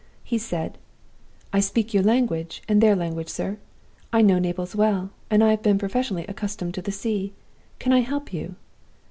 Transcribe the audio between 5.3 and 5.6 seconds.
I